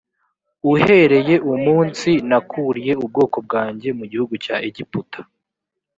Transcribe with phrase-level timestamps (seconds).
[0.73, 5.19] uhereye umunsi nakuriye ubwoko bwanjye mu gihugu cya egiputa